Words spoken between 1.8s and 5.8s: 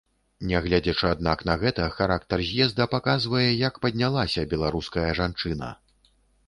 характар з'езда паказвае, як паднялася беларуская жанчына.